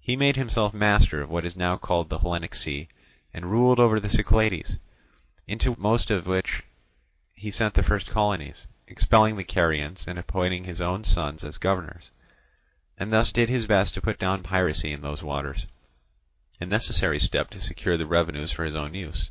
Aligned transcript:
He 0.00 0.16
made 0.16 0.34
himself 0.34 0.74
master 0.74 1.22
of 1.22 1.30
what 1.30 1.44
is 1.44 1.54
now 1.54 1.76
called 1.76 2.08
the 2.08 2.18
Hellenic 2.18 2.52
sea, 2.52 2.88
and 3.32 3.48
ruled 3.48 3.78
over 3.78 4.00
the 4.00 4.08
Cyclades, 4.08 4.76
into 5.46 5.78
most 5.78 6.10
of 6.10 6.26
which 6.26 6.64
he 7.32 7.52
sent 7.52 7.74
the 7.74 7.84
first 7.84 8.08
colonies, 8.08 8.66
expelling 8.88 9.36
the 9.36 9.44
Carians 9.44 10.08
and 10.08 10.18
appointing 10.18 10.64
his 10.64 10.80
own 10.80 11.04
sons 11.04 11.44
governors; 11.58 12.10
and 12.98 13.12
thus 13.12 13.30
did 13.30 13.48
his 13.48 13.68
best 13.68 13.94
to 13.94 14.00
put 14.02 14.18
down 14.18 14.42
piracy 14.42 14.90
in 14.92 15.00
those 15.00 15.22
waters, 15.22 15.66
a 16.60 16.66
necessary 16.66 17.20
step 17.20 17.48
to 17.50 17.60
secure 17.60 17.96
the 17.96 18.04
revenues 18.04 18.50
for 18.50 18.64
his 18.64 18.74
own 18.74 18.94
use. 18.94 19.30